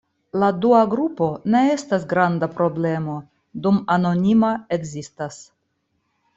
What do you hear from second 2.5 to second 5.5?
problemo, dum anonima ekzistas.